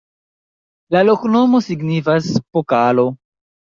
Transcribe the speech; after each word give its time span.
La 0.95 1.03
loknomo 1.09 1.61
signifas: 1.67 2.31
pokalo. 2.59 3.09